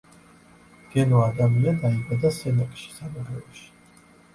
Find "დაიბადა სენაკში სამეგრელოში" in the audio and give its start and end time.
1.85-3.75